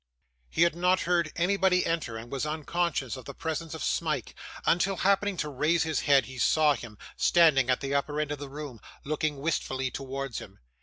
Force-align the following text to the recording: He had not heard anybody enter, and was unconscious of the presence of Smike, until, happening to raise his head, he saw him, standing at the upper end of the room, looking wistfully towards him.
He 0.49 0.63
had 0.63 0.75
not 0.75 1.01
heard 1.01 1.31
anybody 1.35 1.85
enter, 1.85 2.17
and 2.17 2.31
was 2.31 2.43
unconscious 2.43 3.15
of 3.15 3.25
the 3.25 3.35
presence 3.35 3.75
of 3.75 3.83
Smike, 3.83 4.33
until, 4.65 4.95
happening 4.97 5.37
to 5.37 5.47
raise 5.47 5.83
his 5.83 5.99
head, 5.99 6.25
he 6.25 6.39
saw 6.39 6.73
him, 6.73 6.97
standing 7.15 7.69
at 7.69 7.81
the 7.81 7.93
upper 7.93 8.19
end 8.19 8.31
of 8.31 8.39
the 8.39 8.49
room, 8.49 8.79
looking 9.03 9.37
wistfully 9.37 9.91
towards 9.91 10.39
him. 10.39 10.57